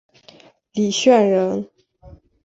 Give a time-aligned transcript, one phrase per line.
[0.71, 1.69] 李绚人。